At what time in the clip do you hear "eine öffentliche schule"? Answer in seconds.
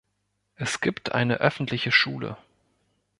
1.11-2.35